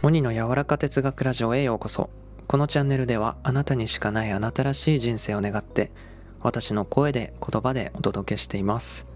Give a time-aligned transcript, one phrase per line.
[0.00, 2.08] モニの柔らか哲学ラジオへようこそ。
[2.46, 5.90] このチャンネルではあなたにしかないあなたらしい人生を願って
[6.40, 9.06] 私の声で言葉でお届けしています。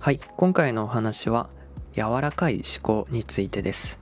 [0.00, 1.50] はい今回のお話は
[1.92, 3.98] 柔らかい思考についてです。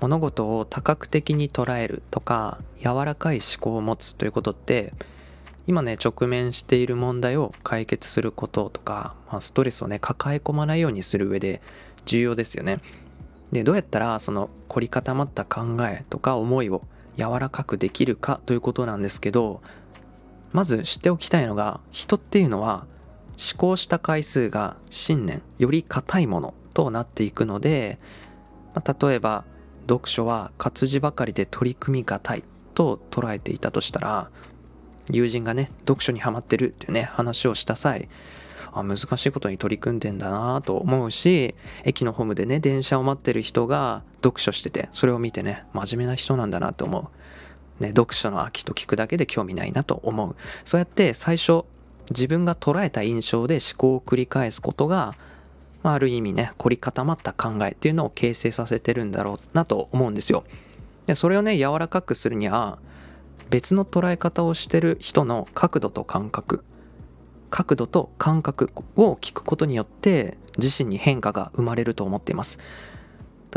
[0.00, 4.94] 物事を多角的に捉えるとか柔らかい思考を持つということって
[5.66, 11.60] 今ね直面している問題を解決することとか、まあ、ストレスをね抱え込まないようにする上で
[12.06, 12.80] 重要ですよね。
[13.52, 16.82] でどうやったらその凝り固まった考えとか思いを
[17.16, 19.62] 柔らかくできるかということなんですけど
[20.52, 22.86] まず知っておきたいのが人っていうのは
[23.38, 27.98] 思考した回数が信念より硬いものとなっていくので、
[28.74, 29.44] まあ、例えば
[29.88, 34.30] 読書は活字ばかりで取り組みがたいと捉えていたとしたら
[35.10, 38.08] 友人がね読書にはまってるっていうね話をした際
[38.72, 47.10] あ難しいことに取り組んでんだなと思うし駅のホームでね電車を待ってる人が読書しててそれを見てね真面目な人なんだなと思
[47.80, 50.36] う、ね、読書の秋と聞くだけで興味ないなと思う。
[50.64, 51.64] そうやって最初
[52.10, 55.14] 自分が捉えた印象で思考を繰り返すことが、
[55.82, 60.44] まあ、ある意味ね凝り固まった考えっていうのを形成させてるんだろうなと思うんですよ。
[61.06, 62.78] でそれをね柔らかくするには
[63.50, 66.64] 別の捉え方をしてる人の角度と感覚
[67.50, 72.58] 角度と感覚を聞くことによって自身に変化が生まれると思っています。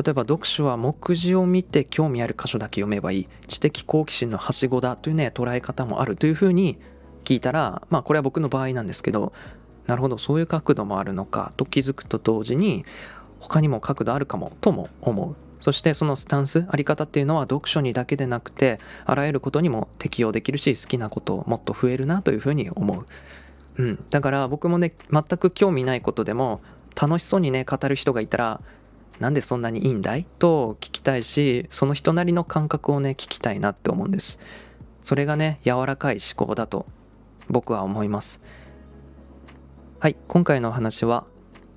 [0.01, 3.27] 例えば読書は目次を見て興味ある箇所だけ読めばいい。
[3.47, 6.77] 知的好奇心のはしごだというね捉え方もあるというふうに
[7.25, 9.33] 聞いたらまあこれは僕の場合なんですけど
[9.87, 12.85] なるほどそういう角度もあるのかと気づくと同時に
[13.39, 15.35] 他にも角度あるかもとも思う。
[15.59, 23.05] そしてそのスタンスあり方っていうのは読書にだけでなくてあらゆることにも適用できるし好きなこともっと増えるなというふうに思う。
[23.79, 26.59] うん、だから僕もね全く興味ないことでも
[27.01, 28.61] 楽しそうにね語る人がいたら
[29.19, 30.25] なんでそんなにいいんだい？
[30.37, 34.37] と聞きたいしその人なりの感覚をね聞きたいなって思うんです。
[35.01, 36.85] それがね柔らかい思考だと
[37.49, 38.41] 僕は思います。
[39.99, 41.23] はい今回のお話は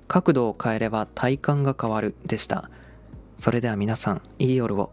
[0.09, 2.69] 角度を変えれば体感が変わるでした。
[3.37, 4.91] それでは皆さんいい夜を。